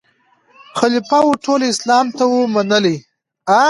[0.79, 2.97] خلیفه وو ټول اسلام ته وو منلی